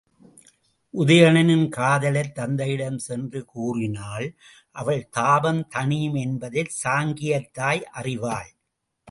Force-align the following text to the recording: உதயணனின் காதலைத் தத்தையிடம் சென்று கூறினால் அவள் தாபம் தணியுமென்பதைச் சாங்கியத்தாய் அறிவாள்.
உதயணனின் 0.93 1.67
காதலைத் 1.69 2.33
தத்தையிடம் 2.35 2.97
சென்று 2.97 3.45
கூறினால் 3.45 4.27
அவள் 4.71 5.09
தாபம் 5.09 5.61
தணியுமென்பதைச் 5.75 6.75
சாங்கியத்தாய் 6.83 7.83
அறிவாள். 7.93 8.51